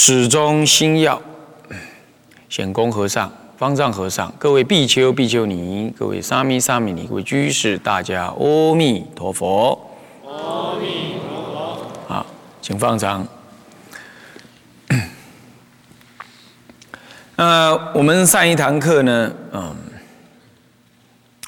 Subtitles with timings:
[0.00, 1.20] 始终心要。
[2.48, 3.30] 显公和尚。
[3.56, 9.76] 方丈和尚，各位比丘、比丘尼，各位沙弥、沙弥尼，各位居士，大家阿弥陀佛。
[10.24, 11.90] 阿弥陀佛。
[12.06, 12.24] 好，
[12.62, 13.26] 请放掌。
[17.34, 19.76] 那，我们上一堂课呢，嗯，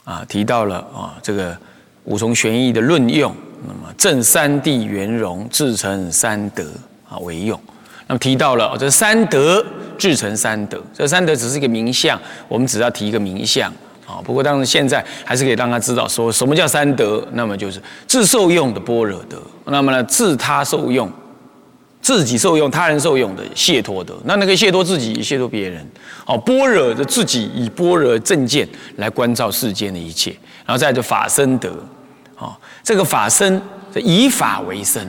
[0.02, 1.56] 啊，提到了啊，这个
[2.02, 3.32] 五重玄义的论用，
[3.64, 6.64] 那么正三谛圆融，自成三德
[7.08, 7.60] 啊为用。
[8.10, 9.64] 那么提到了这三德。
[10.00, 13.70] 至成三德，这三德只是一个名相，我们只要提一个名相
[14.06, 14.16] 啊。
[14.24, 17.22] 不过，当然现在还是可以让他知道，说什么叫三德。
[17.34, 21.12] 那么就是自受用的般若德，那么呢，自他受用，
[22.00, 24.16] 自己受用，他人受用的解脱德。
[24.24, 25.86] 那那个解脱自己，解脱别人。
[26.24, 30.30] 哦，般若的自己以般若正见来关照世间的一切，
[30.64, 31.68] 然后再就法身德。
[32.38, 33.60] 哦，这个法身
[33.96, 35.06] 以法为身，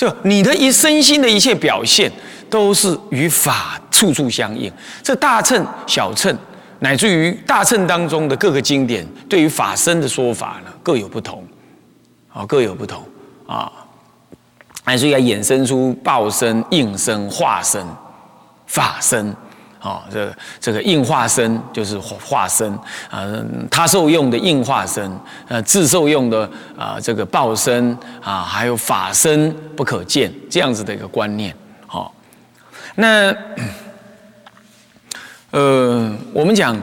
[0.00, 2.10] 就你的一身心的一切表现。
[2.50, 4.68] 都是与法处处相应。
[5.04, 6.36] 这大乘、小乘，
[6.80, 11.44] 乃至于大乘当中的各个经典，对于法身的说法呢，各有不同，
[12.28, 13.04] 啊，各有不同
[13.46, 13.70] 啊。
[14.84, 17.86] 乃至于衍生出报身、应身、化身、
[18.66, 19.32] 法身，
[19.80, 22.70] 啊，这这个应化身就是化身
[23.10, 23.26] 啊，
[23.70, 25.10] 他受用的应化身，
[25.48, 31.54] 呃，自受用的啊，这个报身啊，还有法身不可见这样子的一个观念。
[31.86, 32.14] 好
[32.96, 33.34] 那，
[35.50, 36.76] 呃，我们讲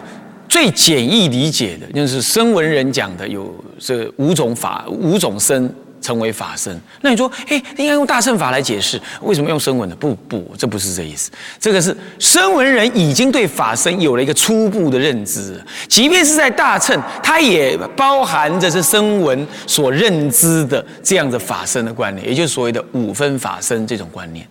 [0.49, 5.71] 最简易理解的，就是声闻人讲的有这五种法、五种身
[6.01, 6.79] 成为法身。
[7.01, 9.95] 那你说，哎，应该用大乘法来解释，为什么用声闻的？
[9.95, 11.31] 不不，这不是这意思。
[11.59, 24.47] 这个是声闻人已经对法身有了一个初步的认知，即便是在大乘，它也包含着是声闻所认知的这样的法身的观念，也就是所谓的五分法身这种观念。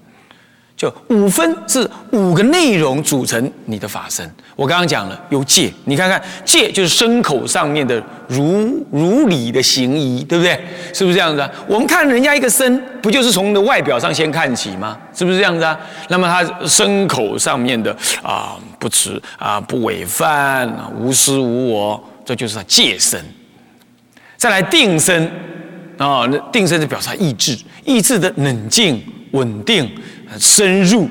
[0.76, 4.30] 就五分是五个内容组成你的法身。
[4.54, 10.60] 我刚刚讲了有戒，你看看戒就是牲口上面的如如理的行仪，对不对？
[10.92, 11.50] 是不是这样子？
[11.66, 14.98] 我们看人家一个身，不就是从的外表上先看起吗？
[15.14, 15.78] 是不是这样子啊？
[16.08, 20.70] 那么他牲口上面的啊不吃啊不违犯
[21.00, 23.18] 无私无我，这就是他戒身。
[24.36, 25.24] 再来定身
[25.96, 27.56] 啊，那定身就表示他意志，
[27.86, 29.90] 意志的冷静稳定。
[30.38, 31.08] 深入，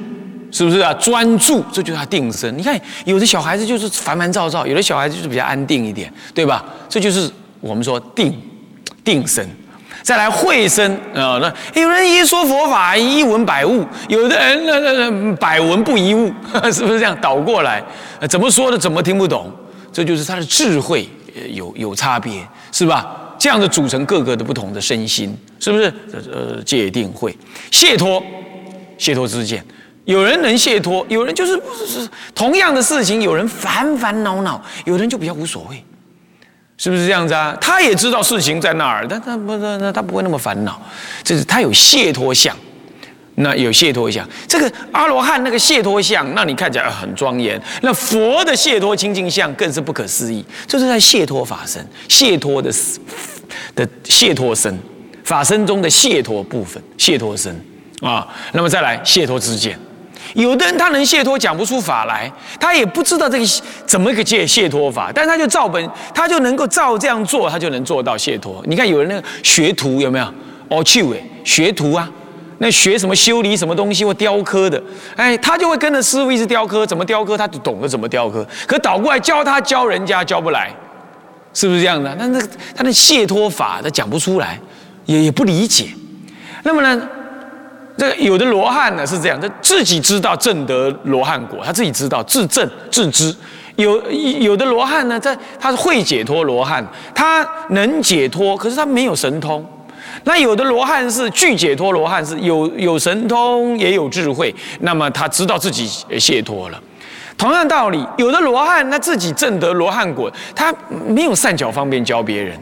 [0.52, 0.94] 是不是啊？
[0.96, 2.58] 专注，这就是他定身。
[2.58, 6.64] 你看，有的小孩子就是烦烦躁躁，有的小孩子就是比较安定一点，对吧？
[6.88, 7.30] 这就是
[7.62, 8.34] 我们说定
[9.04, 9.48] 定身。
[10.04, 16.32] 再来会身啊，那有人一说佛法一闻百悟，有的人那那那百闻不一悟，
[16.72, 17.84] 是不是这样倒过来？
[18.30, 19.52] 怎么说的怎么听不懂？
[19.92, 21.10] 这就是他的智慧
[21.52, 23.34] 有有差别，是吧？
[23.40, 25.92] 这样的组成各个的不同的身心，是不是？
[26.32, 27.36] 呃，界定会
[27.72, 28.22] 解脱。
[28.98, 29.64] 解脱之见，
[30.06, 35.84] 有人能解脱，有人就是不是是同样的事情，有人烦烦恼恼，有人就比较无所谓，
[36.78, 37.58] 是不是这样子啊？
[37.60, 40.82] 他也知道事情在那儿，但他不，他他不会那么烦恼，
[41.24, 42.56] 这是他有解脱相，
[43.36, 52.72] 那有解脱相，这个阿罗汉那个解脱相，那你看起来很庄严，那佛的解脱清净相更是不可思议，这是在解脱法身，解脱的
[53.76, 54.78] 的解脱身，
[55.24, 57.60] 法身中的解脱部分，解脱身。
[58.02, 59.78] 啊，那么再来解脱之见，
[60.34, 63.46] 有的人他能解脱，讲不出法来，他也不知道这个
[63.86, 68.62] 怎么个解解脱法，但他就照本，他就能够照这样做，他就能做到解脱。
[68.66, 70.26] 你看有人那个学徒有没有？
[70.68, 72.10] 哦，去哎，学徒啊，
[72.58, 74.82] 那学什么修理什么东西或雕刻的，
[75.16, 80.70] 哎，他就会跟着师傅一直雕刻，怎么雕刻他就懂得怎么雕刻，可倒过来教他教人家教不来，
[81.54, 82.14] 是不是这样的？
[82.16, 82.42] 那那
[82.76, 84.60] 他的解脱法他讲不出来，
[85.06, 85.90] 也也不理解，
[86.64, 87.08] 那么呢？
[87.98, 93.34] 这个有的罗汉呢是这样，他自己知道正得罗汉果，他自己知道自正自知。
[93.78, 99.66] 有有的罗汉呢，在他是会解脱罗汉，他能解脱，可是他没有神通。
[100.24, 106.82] 那有的罗汉是具解脱罗汉，是有有神通也有智慧，那么他知道自己解脱了。
[107.38, 110.74] 同样道理，有的罗汉他自己正得罗汉果，他
[111.08, 112.58] 没有善巧方便教别人。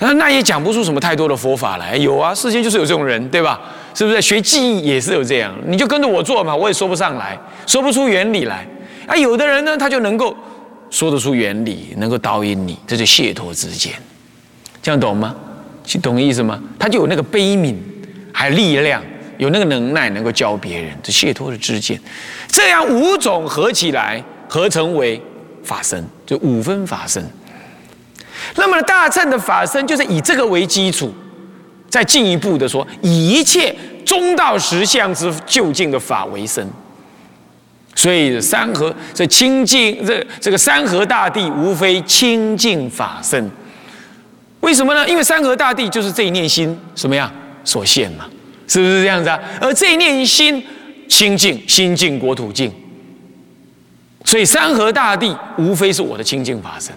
[0.00, 1.96] 那那也讲不出什么太多的佛法来。
[1.96, 3.60] 有啊，世间就是有这种人，对吧？
[3.94, 4.20] 是不是？
[4.20, 8.66] 学技艺也是有这样，你就跟着我做嘛，我也说不上来，说不出原理来。
[9.06, 10.36] 啊，有的人呢，他就能够
[10.88, 13.92] 说得出原理，能够导引你，这就解脱之见。
[14.82, 15.34] 这样懂吗？
[16.02, 16.60] 懂意思吗？
[16.78, 17.74] 他就有那个悲悯，
[18.32, 19.02] 还有力量，
[19.38, 22.00] 有那个能耐，能够教别人，这解脱的之见。
[22.46, 25.20] 这样五种合起来，合成为
[25.64, 27.22] 法身，就五分法身。
[28.56, 31.12] 那么大乘的法身就是以这个为基础，
[31.88, 36.66] 再进一步的说，以一切中道实相之究竟的法为身。
[37.96, 43.50] 所以山河这清净，这这个山河大地无非清净法身。
[44.60, 45.06] 为什么呢？
[45.08, 47.30] 因为山河大地就是这一念心什么样
[47.64, 48.26] 所现嘛，
[48.68, 49.38] 是不是这样子啊？
[49.60, 50.62] 而这一念心
[51.08, 52.72] 清净，心净国土净，
[54.24, 56.94] 所以山河大地无非是我的清净法身。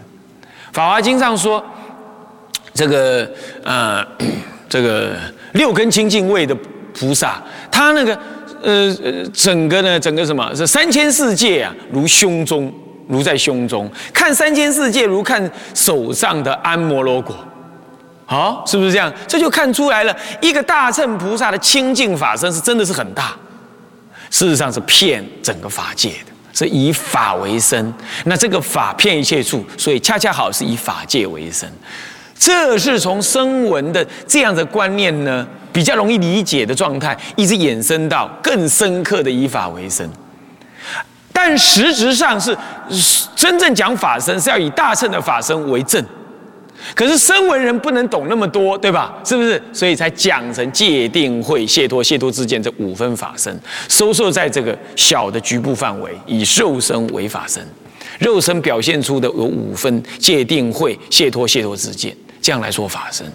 [0.74, 1.64] 法华经上说，
[2.74, 3.30] 这个
[3.64, 4.04] 呃，
[4.68, 5.12] 这个
[5.54, 6.58] 六根清净位的
[6.94, 7.42] 菩萨，
[7.72, 8.14] 他那个
[8.64, 10.54] 呃呃，整个呢，整个什么？
[10.56, 12.74] 是三千世界啊，如胸中，
[13.08, 17.38] 如在胸中看三千世界，如看手上的安摩罗果，
[18.26, 19.14] 好，是不是这样？
[19.28, 23.36] 这就看出来了，一个大乘菩萨的清净法身是真的是很大，
[24.32, 26.33] 事实上是骗整个法界的。
[26.54, 27.94] 是以法为生，
[28.26, 31.68] 那这个法骗一切处，所以恰恰好是以法界为生。
[32.38, 40.08] 这是从声闻的这样的观念呢，比较容易理解的状态，一直衍生到更深刻的以法为生。
[41.32, 42.56] 但实质上是
[43.36, 46.04] 真正讲法身，是要以大乘的法身为证。
[46.96, 49.14] 可是声闻人不能懂那么多，对吧？
[49.24, 49.62] 是不是？
[49.72, 53.58] 所以才讲成戒定会解脱解脱之间这五分法身，
[53.88, 57.66] 收摄在这个小的局部范围，以肉身为法身，
[58.20, 63.26] 肉身表现出的有五分戒定会解脱解脱之间，这样来说法身。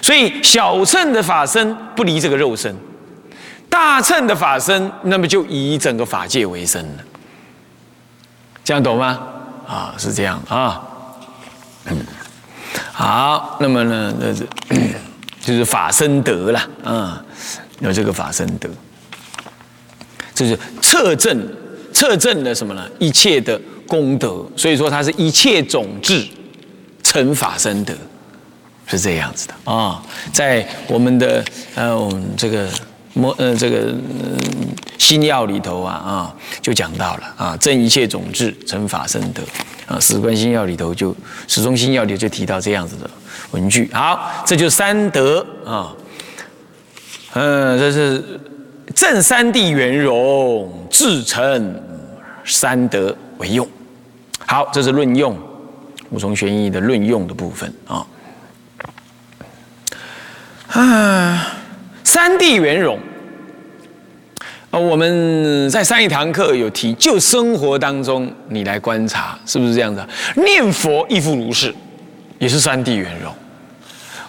[0.00, 2.74] 所以小乘的法身不离这个肉身，
[3.68, 7.04] 大乘的法身那么就以整个法界为身了。
[8.64, 9.20] 这样懂吗？
[9.66, 10.82] 啊，是这样啊。
[11.86, 11.96] 嗯
[12.92, 14.46] 好，那么呢，那是
[15.40, 17.24] 就是法身德了啊，
[17.80, 18.68] 有这个法身德，
[20.34, 21.46] 这是测证
[21.92, 22.88] 测证的什么呢？
[22.98, 26.26] 一切的功德，所以说它是一切种智
[27.02, 27.92] 成法身德，
[28.86, 30.02] 是这样子的啊。
[30.32, 31.44] 在我们的
[31.74, 32.68] 呃，我们这个
[33.14, 33.94] 摩呃这个
[34.98, 39.42] 新药里头啊啊，就讲到了啊，正一切种智成法身德。
[39.86, 41.12] 啊，《史观心要》里头就
[41.46, 43.10] 《史中心要》里就提到这样子的
[43.50, 43.90] 文句。
[43.92, 45.92] 好，这就三德啊。
[47.34, 48.40] 嗯，这是
[48.94, 51.82] 正三谛圆融，至诚
[52.46, 53.68] 三德为用。
[54.46, 55.36] 好，这是论用，
[56.08, 58.06] 五重玄义的论用的部分啊。
[60.68, 60.80] 啊，
[62.24, 62.98] 三谛圆融。
[64.70, 70.08] 我们在上一堂课有提，就生活当中你来观察，是不是这样的？
[70.34, 71.74] 念佛亦复如是，
[72.38, 73.30] 也是三谛圆融。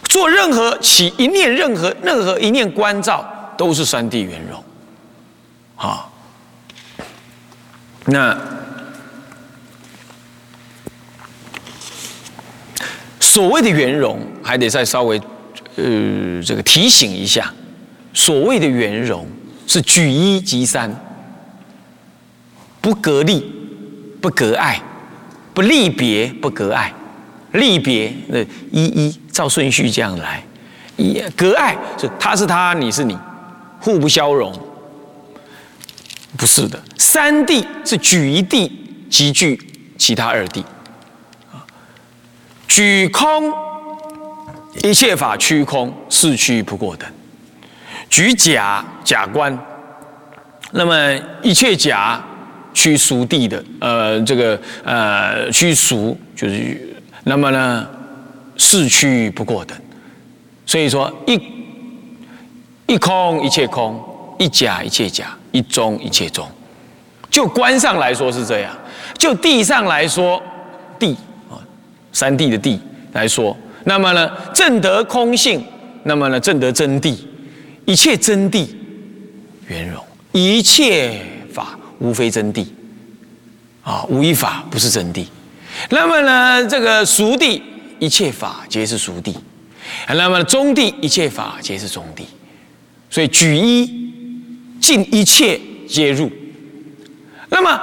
[0.09, 3.25] 做任何起一念，任何任何一念关照，
[3.57, 4.62] 都是三谛圆融。
[5.75, 6.12] 好，
[8.03, 8.38] 那
[13.21, 15.18] 所谓的圆融，还得再稍微
[15.77, 17.51] 呃这个提醒一下，
[18.15, 19.27] 所谓的圆融。
[19.67, 20.95] 是举一即三，
[22.79, 23.43] 不隔离，
[24.22, 24.79] 不隔爱，
[25.55, 26.93] 不离别，不隔爱，
[27.53, 28.38] 离别那
[28.72, 30.43] 一一照顺序这样来，
[30.98, 33.17] 一隔爱是他是他，你是你，
[33.79, 34.53] 互不消融，
[36.38, 36.79] 不是的。
[36.95, 38.72] 三谛是举一谛
[39.10, 39.60] 即具
[39.98, 40.63] 其他二谛，
[42.67, 43.51] 举空
[44.84, 47.10] 一切法虚空，是虚不过等。
[48.15, 49.60] 举假假观，
[50.72, 50.95] 那么
[51.43, 52.24] 一切假
[52.74, 56.95] 趋俗地的，呃，这个呃趋俗就是，
[57.25, 57.86] 那么呢，
[58.55, 59.77] 是趋不过等，
[60.65, 61.38] 所以说一
[62.88, 64.01] 一空一切空，
[64.39, 66.48] 一假一切假，一中一切中，
[67.29, 68.74] 就观上来说是这样，
[69.17, 70.41] 就地上来说，
[70.98, 71.17] 地
[71.51, 71.60] 啊，
[72.13, 72.79] 三地的地
[73.12, 75.62] 来说，那么呢，正得空性，
[76.03, 77.17] 那么呢，正得真谛。
[77.86, 78.68] 一切真谛
[79.68, 81.22] 圆融，一切
[81.54, 82.65] 法无非真谛
[83.84, 85.25] 啊，无一法不是真谛。
[85.89, 87.62] 那么呢，这个熟谛，
[88.00, 89.34] 一切法皆是熟谛；
[90.08, 92.24] 那么中谛，一切法皆是中谛。
[93.10, 93.86] 所以举一
[94.82, 96.32] 尽一切皆入。
[97.50, 97.80] 那么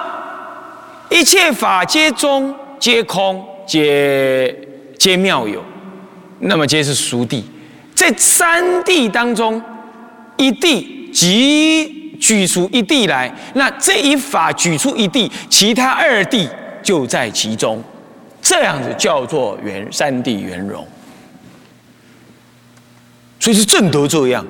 [1.11, 4.55] 一切法皆中，皆空，皆
[4.99, 5.63] 皆妙有。
[6.41, 7.45] 那么皆是熟地。
[7.95, 9.63] 在三地当中，
[10.37, 16.49] 一地即举出一地来，那这一法举出一地，其他二地
[16.83, 17.83] 就在其中，
[18.41, 20.87] 这样子叫做圆三地圆融。
[23.41, 24.47] 所以是正得这样。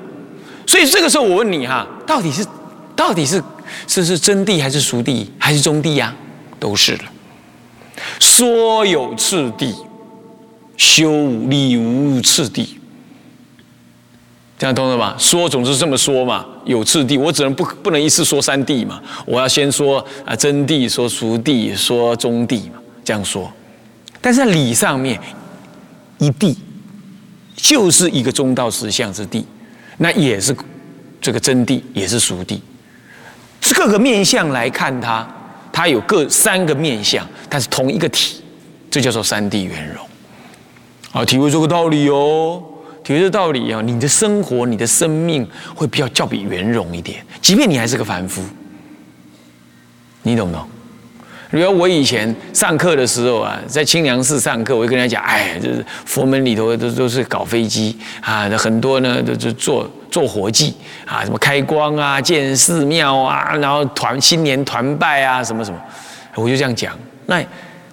[0.66, 2.46] 所以这个时候我问你哈，到底是
[2.94, 3.42] 到底是
[3.86, 6.14] 是是真谛还是熟谛还是中谛呀？
[6.60, 7.04] 都是了。
[8.20, 9.74] 说有次第，
[10.76, 12.78] 修理无次第。
[14.62, 15.16] 这样懂了吧？
[15.18, 19.02] 说总是这么说嘛，有次第，我只能不不能一次说三谛嘛。
[19.26, 23.52] 我要先说啊真谛，说熟地，说中谛嘛，这样说。
[24.20, 25.20] 但是在理上面，
[26.18, 26.54] 一谛
[27.56, 29.42] 就是一个中道实相之谛。
[29.98, 30.54] 那也是
[31.20, 32.60] 这个真谛，也是熟谛。
[33.74, 35.28] 各个面相来看它，
[35.72, 38.36] 它有各三个面相，但是同一个体，
[38.88, 40.06] 这叫做三谛圆融。
[41.10, 42.62] 啊，体会这个道理哦，
[43.02, 48.42] 体会这道理啊，你的生活、你的生命会比较较比圆融一点，即便你还是个凡夫，
[50.22, 50.66] 你懂不懂？
[51.50, 65.78] 比如我以前上课的时候啊，在清凉寺上课，我就跟人家讲，哎，就是佛门里头都都是搞飞机啊，很多呢都是做做活计啊，什么开光啊、建寺庙啊，然后团新年团拜啊，什么什么，
[66.36, 66.98] 我就这样讲。
[67.26, 67.44] 那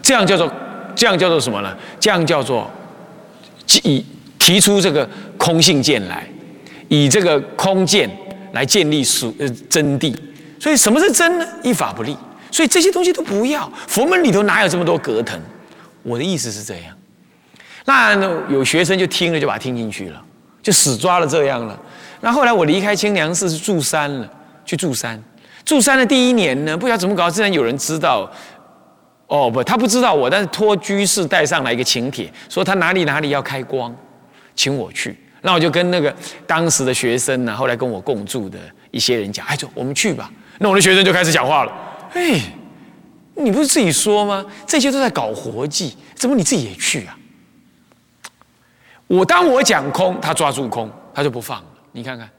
[0.02, 0.50] 这样叫做
[0.96, 1.76] 这样叫做什么呢？
[2.00, 2.72] 这样叫做
[3.84, 4.06] 以
[4.40, 6.28] 提出这个空性见来，
[6.88, 8.10] 以这个空见
[8.54, 10.16] 来建立属呃真谛。
[10.60, 11.46] 所以什么是真呢？
[11.62, 12.18] 依法不立。
[12.52, 15.40] 所以这些东西都不要，佛门里头哪有这么多隔腾？
[16.02, 16.96] 我的意思是这样。
[17.86, 18.16] 那
[18.50, 20.22] 有学生就听了，就把它听进去了，
[20.64, 21.80] 就死抓了这样了。
[22.22, 24.30] 那后来我离开清凉寺是住山了，
[24.66, 25.22] 去住山。
[25.64, 28.30] 住山的第一年呢，不晓得怎么搞，竟然有人知道。
[29.28, 33.96] 哦不，他不知道我，但是托居士带上来一个请帖，说他哪里哪里要开光，
[34.60, 35.16] 请我去。
[35.42, 36.14] 那我就跟那个
[36.46, 38.60] 当时的学生呢，后来跟我共住的
[38.92, 40.30] 一些人讲，哎，走，我们去吧。
[40.58, 41.72] 那我的学生就开始讲话了。
[42.14, 42.42] 哎，
[43.36, 44.46] 你不是自己说吗？
[44.68, 47.18] 这些都在搞活计，怎么你自己也去啊？
[49.08, 51.68] 我当我讲空，他抓住空，他就不放了。
[51.94, 52.30] 你看看，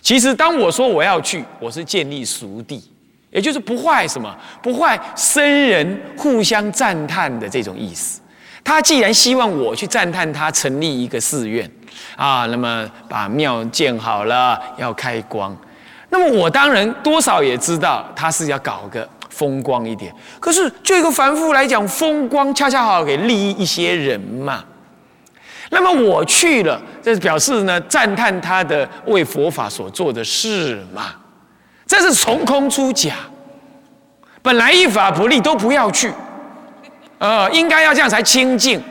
[0.00, 2.90] 其实当我说我要去，我是建立熟地，
[3.30, 8.20] 也就是不坏什么，不坏僧人互相赞叹的这种意思。
[8.68, 11.68] 他既然希望我去赞叹他成立一个寺院
[12.16, 15.56] 啊，那么把庙建好了，要开光，
[16.10, 19.08] 那么我当然多少也知道他是要搞个。
[19.30, 24.64] 风光一点，可是就一个凡夫来讲，风光恰恰好给利益一些人嘛。
[25.70, 31.14] 那么我去了，这是表示呢，赞叹他的为佛法所做的事嘛。
[31.86, 33.14] 这是从空出假，
[34.42, 36.12] 本来一法不立，都不要去，
[37.18, 38.82] 呃，应该要这样才清净。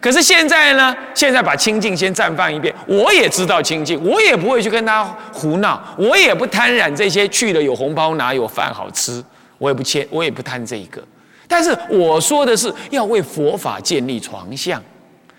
[0.00, 9.24] 可是现在呢，现在把清净先暂放一遍，我也知道清净，我也不会去跟他胡闹，我也不贪染这些去了有红包拿，有饭好吃。
[9.56, 11.02] 我也不切，我也不贪这一个，
[11.46, 14.82] 但是我说的是要为佛法建立床相，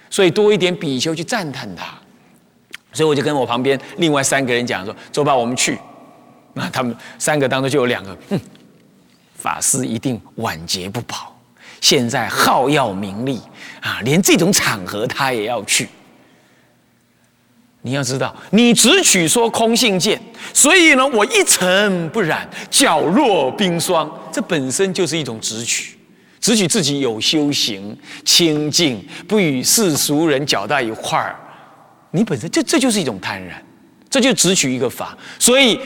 [0.09, 1.87] 所以多一点比丘去赞叹他，
[2.93, 5.77] 所以我就跟我旁边另外三个人讲说：“走吧，我们去。”
[6.55, 8.39] 那他们三个当中就有两个，哼，
[9.35, 11.34] 法师一定晚节不保，
[11.85, 13.39] 现在好要名利
[13.79, 15.87] 啊，连这种场合他也要去。
[17.83, 20.19] 你要知道，你只取说空性见，
[20.51, 25.95] 所以呢，我一尘不染，皎若冰霜，这本身就是一种直取，
[26.39, 31.35] 直取自己有修行、清净，不与世俗人搅在一块儿。
[32.09, 33.51] 你本身这这就是一种贪婪，
[34.09, 35.15] 这就只取一个法。
[35.37, 35.79] 所以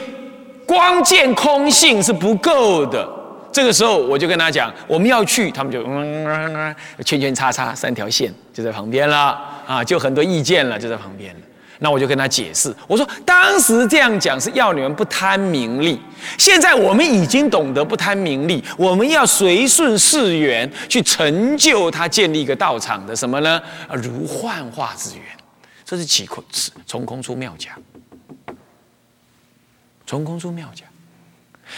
[0.66, 3.19] 光见空性是不够的。
[3.52, 11.40] 这个时候我就跟他讲，我们要去，他们就嗯 圈圈叉叉三条线就在旁边了啊，就很多意见了，就在旁边了。
[11.82, 15.98] 那我就跟他解释，我说当时这样讲是要你们不贪名利，
[16.36, 23.58] 现在我们已经懂得不贪名利，我们要随顺世缘去成就他建立一个道场的什么呢？
[23.88, 25.24] 啊，如幻化之缘，
[25.82, 26.44] 这是起空
[26.84, 27.74] 从空出妙讲，
[30.06, 30.86] 从空出妙讲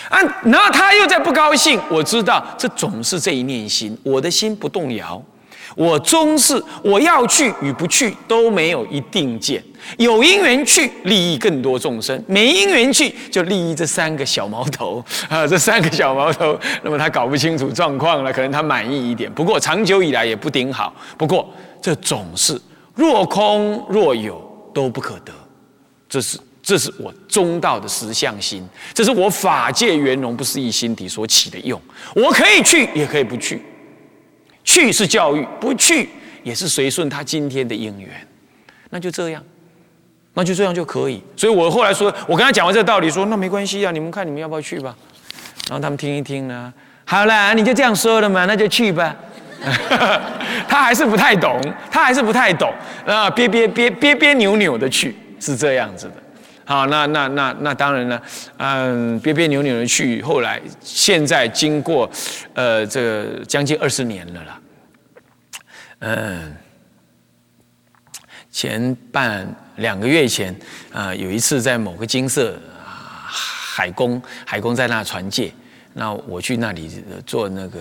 [0.09, 5.23] 啊，然后他又在不高兴，我知道这总是这一念心，我的心不动摇。
[5.75, 9.63] 我终是我要去与不去都没有一定见，
[9.97, 15.03] 有因缘去利益更多众生，没因缘去就利益这三个小毛头。
[15.31, 20.95] 啊，这三个小毛头，那么他搞不清楚状况了，可能他满意一点，不过长久以来也不顶好。
[21.17, 21.49] 不过
[21.81, 22.61] 这总是
[22.95, 24.43] 若空若有
[24.75, 25.33] 都不可得，
[26.07, 28.63] 这是这是我中道的实相心，
[28.93, 31.81] 这是我法界圆融不思议心体所起的用，
[32.15, 33.63] 我可以去也可以不去。
[34.63, 36.09] 去是教育，不去
[36.43, 38.11] 也是随顺他今天的因缘。
[38.91, 39.43] 那就这样，
[40.35, 41.23] 那就这样就可以。
[41.35, 44.95] 所以我后来说，我跟他讲完这个道理，说那没关系啊，你们看你们要不要去吧？
[45.69, 46.73] 然后他们听一听呢，
[47.07, 49.17] 好了，你就这样说了嘛，那就去吧。
[50.69, 51.61] 他还是不太懂，
[51.91, 52.73] 他还是不太懂，
[53.07, 56.22] 啊，憋憋憋憋憋扭扭的去，是这样子的。
[56.65, 58.23] 好，那那那那当然了，
[58.59, 62.11] 嗯，别别扭扭的去，后来现在经过，
[62.55, 64.61] 呃，这个将近二十年了啦，
[65.99, 66.57] 嗯，
[68.51, 70.55] 前半两个月前
[70.93, 75.53] 啊，有一次在某个金色啊海公，海公在那传戒，
[75.95, 77.81] 那我去那里做那个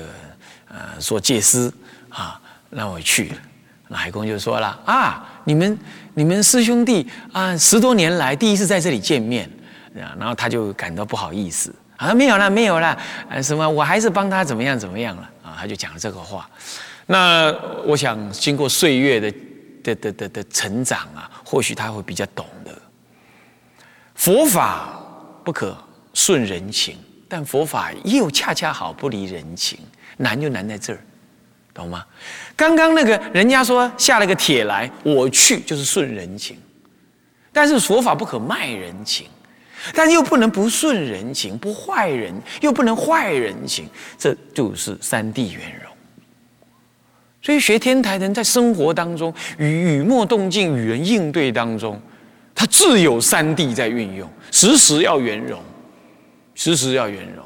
[0.69, 1.71] 呃做戒师
[2.09, 3.35] 啊，那我去了，
[3.95, 5.77] 海公就说了啊，你们。
[6.13, 9.49] 你们师兄弟啊，十多年来第一次在这里见面，
[9.93, 12.87] 然后他就感到不好意思啊，没有了，没有了，
[13.29, 16.49] 啊，什么，我还是帮他怎么样怎么样了啊，他就讲了这个话。
[17.05, 17.49] 那
[17.85, 19.33] 我想经过岁月的
[19.81, 22.77] 的的的的成长啊，或许他会比较懂得。
[24.13, 25.01] 佛法
[25.45, 25.73] 不可
[26.13, 26.97] 顺人情，
[27.29, 29.79] 但佛法又恰恰好不离人情，
[30.17, 30.99] 难就难在这儿。
[31.73, 32.05] 懂吗？
[32.55, 36.57] 刚刚那个人家说下了个帖来，我去就是顺人情，
[37.51, 39.27] 但是佛法不可卖人情，
[39.93, 43.87] 但又不能不顺人情，不坏人又不能坏人情，
[44.17, 45.91] 这就是三地圆融。
[47.41, 51.99] 所以学天台人在生活当中与雨墨动静与人应对当中，
[52.53, 55.59] 他自有三地在运用，时时要圆融，
[56.53, 57.43] 时时要圆融。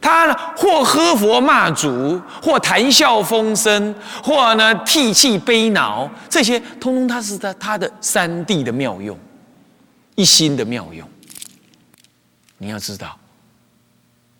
[0.00, 9.18] 他呢，或喝佛骂祖，或谈笑风生，或呢涕泣悲恼，这些通通他是他他的三谛的妙用，
[10.14, 11.06] 一心的妙用。
[12.58, 13.18] 你要知道，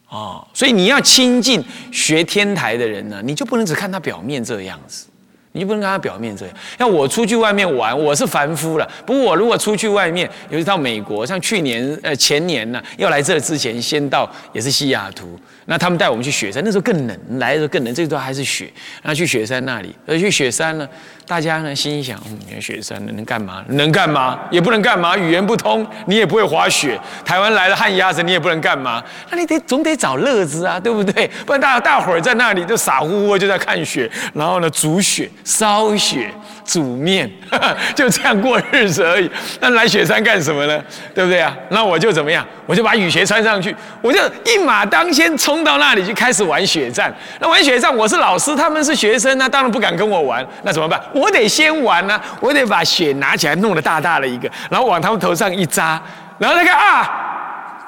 [0.09, 5.08] 哦，所以你要亲近学天台的人呢，你就不能只看他表面这样子。
[5.53, 6.55] 你就不能跟他表面这样。
[6.79, 8.89] 像我出去外面玩，我是凡夫了。
[9.07, 15.39] 不过我如果出去外面，尤其到美国，像去年呃前年呢，要来这之前，先到也是西雅图。
[15.71, 18.73] 那他们带我们去雪山，那时候更冷，来的时候更冷，这时候还是雪。
[19.03, 20.89] 那去雪山那里，而去雪山呢，
[21.27, 22.19] 大家呢心想，
[22.51, 23.63] 嗯，雪山能干嘛？
[23.69, 24.39] 能干嘛？
[24.51, 26.99] 也不能干嘛，语言不通，你也不会滑雪。
[27.23, 29.05] 台湾来的旱鸭子，你也不能干嘛。
[29.31, 31.31] 那你得总得找乐子啊，对不对？
[31.45, 35.29] 不然大大伙儿在那里就傻乎乎就在看雪，然后呢煮雪。
[35.49, 36.31] 烧雪
[36.63, 37.31] 煮面，
[37.97, 39.31] 就这样过日子而已。
[39.61, 40.79] 那来雪山干什么呢？
[41.15, 41.57] 对不对啊？
[41.71, 42.47] 那我就怎么样？
[42.67, 47.11] 我就把雨鞋穿上去，我就一马当先冲到那里就开始玩雪战。
[47.41, 50.47] 那玩雪战，我是老师，他们是学生，那当然不敢跟我玩。
[50.65, 51.01] 那怎么办？
[51.15, 55.99] 我得先玩呢，我得把雪拿起来，弄得大大的一个，然后往他们头上一扎，
[56.39, 57.11] 然后再看啊，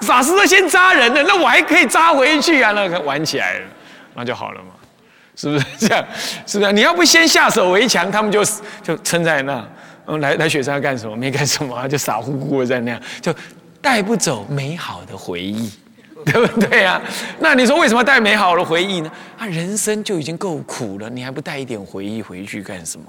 [0.01, 3.67] 法师都先扎人了，那我还可以扎回去啊，那玩起来了，
[4.15, 4.80] 那就好了嘛。
[5.41, 6.05] 是不是这样？
[6.47, 6.73] 是不是？
[6.73, 8.45] 你要不先下手为强，他们就
[8.83, 9.67] 就撑在那。
[10.07, 11.17] 嗯，来来雪山干什么？
[11.17, 13.35] 没干什么啊，就傻乎乎的在那样，就
[13.81, 15.73] 带不走美好的回忆，
[16.27, 17.01] 对不对啊？
[17.39, 19.11] 那你说为什么带美好的回忆呢？
[19.39, 23.07] 啊，人生就已经够苦了，你还不带一点回忆回去干什么？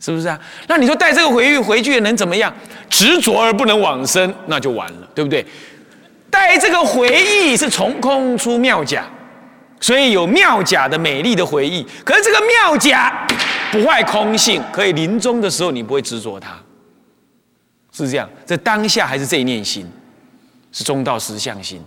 [0.00, 0.38] 是不是啊？
[0.66, 2.52] 那你说带这个回忆回去能怎么样？
[2.90, 5.46] 执着而不能往生，那就完了，对不对？
[6.28, 9.06] 带这个回忆是从空出妙假。
[9.80, 13.26] 所以有妙假的美丽的回忆，可是这个妙假
[13.72, 16.60] 不坏空性，可以临终的时候你不会执着它，
[17.90, 18.28] 是这样。
[18.44, 19.90] 在当下还是这一念心，
[20.70, 21.80] 是中道实相心，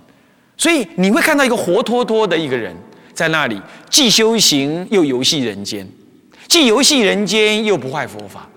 [0.58, 2.76] 所以你会看到一个活脱脱的一个人
[3.14, 5.88] 在那里，既修行又游戏人间，
[6.48, 8.50] 既游戏人间又不坏佛法。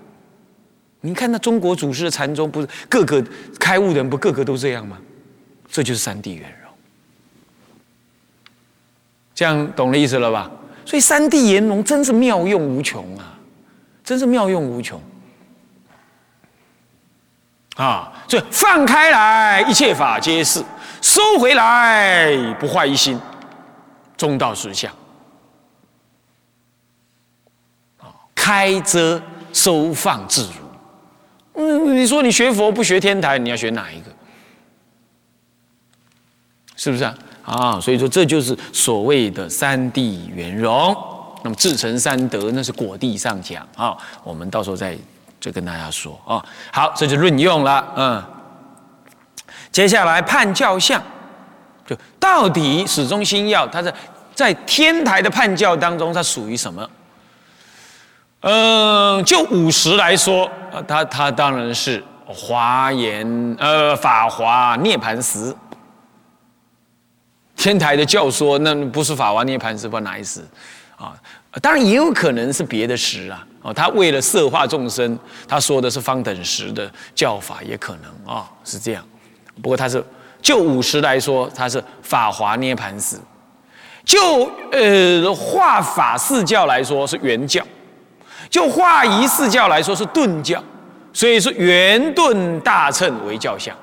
[1.01, 3.23] 你看那中国祖师的禅宗，不是个个
[3.59, 4.97] 开悟的人，不个个都这样吗？
[5.69, 6.51] 这就是三地缘。
[9.37, 10.49] 这样懂了意思了吧？
[10.83, 13.37] 所以三地圆融真是妙用无穷啊，
[14.03, 14.99] 真是妙用无穷
[17.75, 18.11] 啊！
[18.27, 20.63] 所以放开来，一切法皆是；
[21.03, 23.19] 收回来，不坏一心，
[24.17, 24.91] 中道实相。
[27.99, 29.21] 啊，开遮
[29.53, 30.49] 收放自
[31.53, 31.61] 如。
[31.61, 34.09] 嗯，你说你学佛不学天台，你要学哪一个？
[36.75, 37.15] 是不是啊？
[37.47, 40.95] 啊，所以说这就是所谓的三地圆融。
[41.43, 43.95] 那么至诚三德，那是果地上讲啊。
[44.21, 44.97] 我们到时候再
[45.39, 46.43] 再跟大家说啊。
[46.73, 47.87] 好，这就论用了。
[47.95, 48.23] 嗯，
[49.71, 51.01] 接下来判教相，
[51.85, 53.93] 就到底始终心要，它在
[54.35, 56.89] 在天台的判教当中，它属于什么？
[58.41, 65.55] 嗯，就五十来说，啊，它它当然是华严呃法华涅盘时。
[67.57, 70.39] 天台的教说，那不是法华涅盘是不哪一时？
[70.95, 71.13] 啊。
[71.59, 75.17] 当然也有可能是别的实啊，哦，他为了色化众生，
[75.47, 79.03] 他说的是方等实的教法也可能啊，是这样。
[79.59, 80.03] 不过他是
[80.39, 83.17] 就五十来说，他是法华涅盘师；
[84.05, 87.63] 就呃化法四教来说是圆教；
[88.51, 90.63] 就化仪四教来说是顿教。
[91.11, 93.75] 所以说圆顿大乘为教相。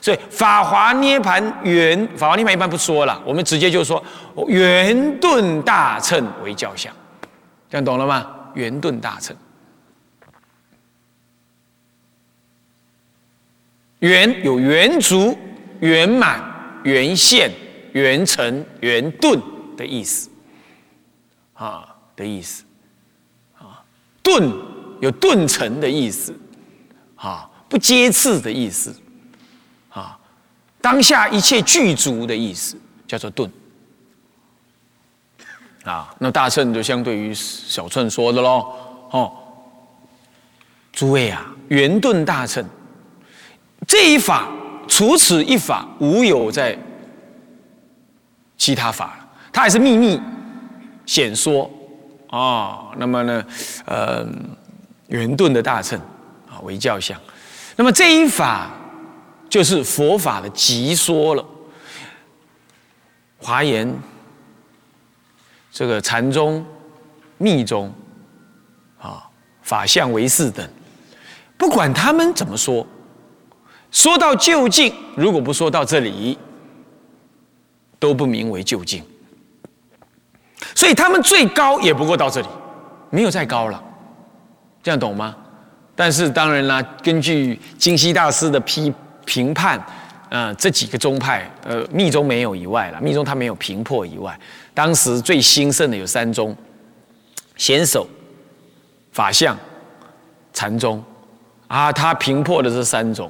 [0.00, 4.02] 所以法华涅盘圆法华涅盘一般不说了，我们直接就说
[4.48, 6.94] 圆顿大乘为教相。
[7.68, 8.26] 这样懂了吗？
[8.54, 9.36] 圆顿大乘，
[14.00, 15.38] 圆有圆足、
[15.78, 16.42] 圆满、
[16.82, 17.48] 圆现、
[17.92, 19.40] 圆成、圆顿
[19.76, 20.28] 的意思，
[21.54, 22.64] 啊的意思，
[23.56, 23.80] 啊
[24.20, 24.52] 顿
[25.00, 26.34] 有顿成的意思，
[27.14, 28.92] 啊不接次的意思，
[29.90, 30.18] 啊
[30.80, 32.76] 当下一切具足的意思，
[33.06, 33.50] 叫做顿。
[35.84, 38.72] 啊，那大乘就相对于小乘说的喽，
[39.10, 39.32] 哦，
[40.92, 42.64] 诸位啊，圆顿大乘
[43.86, 44.50] 这一法，
[44.86, 46.78] 除此一法，无有在
[48.58, 49.18] 其他法，
[49.50, 50.20] 它还是秘密
[51.06, 51.70] 显说
[52.28, 52.92] 啊。
[52.96, 53.46] 那么呢，
[53.86, 54.26] 呃，
[55.08, 55.98] 圆顿的大乘
[56.46, 57.18] 啊为教相，
[57.74, 58.70] 那么这一法
[59.50, 61.44] 就是佛法的极说了，
[63.38, 63.94] 华严。
[65.72, 66.66] 这个禅宗、
[67.38, 67.92] 密宗，
[69.00, 69.22] 啊，
[69.62, 70.68] 法相为四等，
[71.56, 72.84] 不管他们怎么说，
[73.92, 76.36] 说到究竟，如果不说到这里，
[78.00, 79.02] 都不名为究竟。
[80.74, 82.48] 所以他们最高也不过到这里，
[83.08, 83.82] 没有再高了，
[84.82, 85.36] 这样懂吗？
[85.94, 88.92] 但是当然啦，根据金西大师的批
[89.24, 89.80] 评判。
[90.28, 94.38] 呃，这几个宗派，呃，密宗没有以外了，密宗它没有平破以外，
[94.72, 96.56] 当时最兴盛的有三宗：
[97.56, 98.08] 显首、
[99.10, 99.58] 法相、
[100.52, 101.02] 禅宗。
[101.66, 103.28] 啊，他平破的这三种，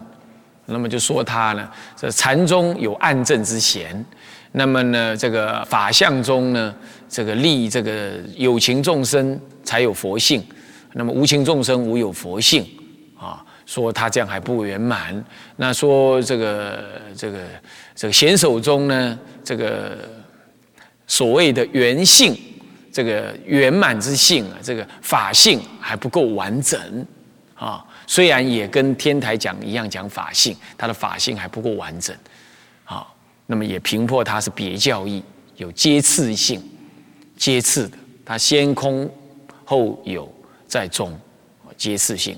[0.67, 4.05] 那么就说他呢，这禅宗有暗证之嫌，
[4.53, 6.75] 那么呢，这个法相中呢，
[7.09, 10.45] 这个立这个有情众生才有佛性，
[10.93, 12.67] 那么无情众生无有佛性。
[13.71, 16.85] 说他这样还不圆满，那说这个
[17.17, 17.39] 这个
[17.95, 19.97] 这个贤手中呢，这个
[21.07, 22.37] 所谓的圆性，
[22.93, 27.07] 这个圆满之性啊，这个法性还不够完整
[27.55, 27.87] 啊。
[28.09, 32.17] 虽然也跟天台讲一样讲法性，他的法性还不够完整
[32.85, 33.07] 啊。
[33.47, 35.23] 那么也评破他是别教义，
[35.55, 36.61] 有阶次性，
[37.37, 39.09] 阶次的，他先空
[39.65, 40.29] 后有
[40.67, 41.17] 再中，
[41.77, 42.37] 阶次性。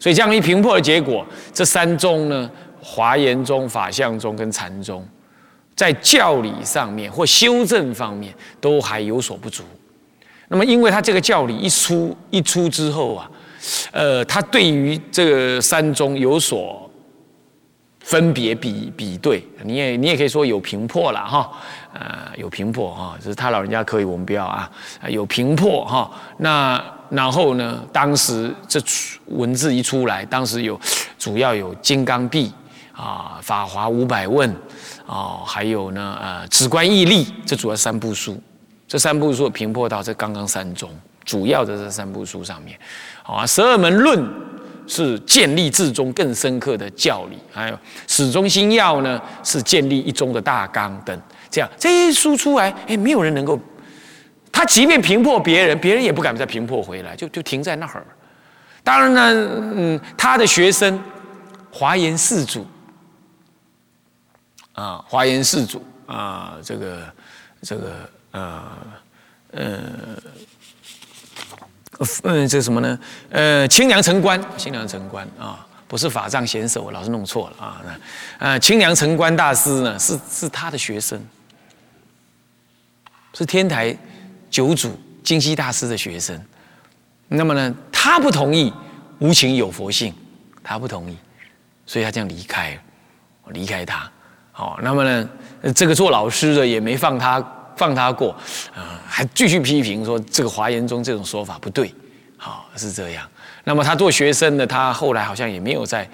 [0.00, 2.50] 所以这样一平破的结果，这三宗呢，
[2.82, 5.06] 华严宗、法相宗跟禅宗，
[5.76, 9.62] 在教理上面或修正方面都还有所不足。
[10.48, 13.30] 那么，因为他这个教理一出一出之后啊，
[13.92, 16.89] 呃，他对于这个三宗有所。
[18.10, 21.48] 分别比比对，你也你也可以说有平破了哈，
[21.92, 24.68] 呃，有平破哈，只是他老人家可以，我们不要啊，
[25.06, 26.10] 有平破哈。
[26.38, 28.80] 那然后呢，当时这
[29.26, 30.78] 文字一出来，当时有
[31.20, 32.52] 主要有《金刚臂》
[33.00, 34.52] 啊，《法华五百问》
[35.06, 38.36] 啊，还有呢，呃，《止观义力》，这主要三部书，
[38.88, 40.90] 这三部书平破到这刚刚三宗，
[41.24, 42.76] 主要的这三部书上面，
[43.22, 44.18] 啊，《十二门论》。
[44.90, 51.16] 是建立至宗更深刻的教理，还有始终心要呢，是建立一宗的大纲等。
[51.48, 53.56] 这样这一书出来，哎，没有人能够，
[54.50, 58.04] 他即便评破别人，别人也不敢再评破回来，就就停在那儿。
[58.82, 61.00] 当然呢，嗯，他的学生
[61.70, 62.66] 华严四祖
[64.72, 67.14] 啊，华严四祖啊，这个
[67.62, 67.92] 这个
[68.32, 68.62] 呃
[69.52, 69.78] 呃。
[72.22, 72.98] 嗯，这什么呢？
[73.28, 77.82] 呃，清凉城关，清凉城关啊，不是法藏贤手，我老是弄错了啊。
[77.84, 81.20] 那呃，清凉城关大师呢，是是他的学生，
[83.34, 83.94] 是天台
[84.50, 86.42] 九祖金西大师的学生。
[87.28, 88.72] 那么呢，他不同意
[89.18, 90.14] 无情有佛性，
[90.64, 91.16] 他不同意，
[91.84, 92.82] 所以他这样离开，
[93.48, 94.10] 离开他。
[94.52, 95.28] 好，那么呢，
[95.74, 97.46] 这个做老师的也没放他。
[97.80, 98.32] 放他过，
[98.74, 101.90] 啊，还继续批评说这个华严中这种说法不对，
[102.36, 103.26] 好是这样。
[103.64, 106.06] 那么他做学生的，他后来好像也没有在，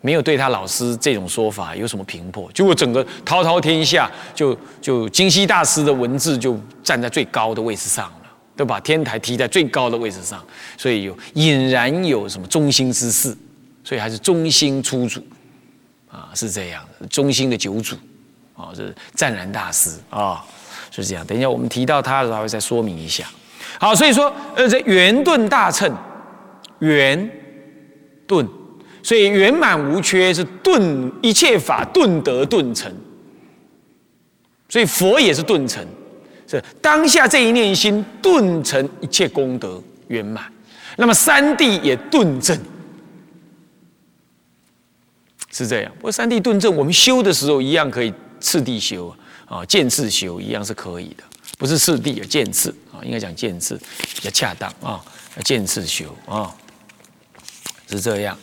[0.00, 2.48] 没有对他老师这种说法有什么评破。
[2.52, 10.40] 结果整个滔滔天下，就就金西大师的文字就站在最高的位置上了，都把天台提在最高的位置上，
[10.76, 13.36] 所以有隐然有什么中心之事，
[13.82, 15.20] 所以还是中心出主，
[16.08, 17.96] 啊是这样的，中心的九祖，
[18.54, 20.44] 啊是湛然大师啊。
[20.90, 23.24] 是这样，等一下我们提到他的时候，会再说明一下。
[23.78, 25.92] 好，所以说，呃，这圆顿大乘，
[26.80, 27.30] 圆
[28.26, 28.46] 顿，
[29.02, 32.92] 所以圆满无缺是顿一切法顿得顿成，
[34.68, 35.86] 所以佛也是顿成，
[36.46, 40.44] 是当下这一念心顿成一切功德圆满。
[40.96, 42.58] 那么三谛也顿证，
[45.52, 45.92] 是这样。
[45.96, 49.16] 不过三谛顿正，我们修的时候一样可以次第修啊，
[49.48, 51.24] 啊，见次修一样是可以的，
[51.56, 53.80] 不是四谛啊，渐次啊，应该讲见次
[54.14, 55.02] 比较恰当啊，
[55.36, 56.54] 要渐次修啊，
[57.88, 58.38] 是这样。